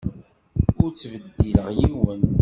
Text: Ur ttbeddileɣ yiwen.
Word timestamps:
Ur 0.83 0.89
ttbeddileɣ 0.91 1.67
yiwen. 1.77 2.21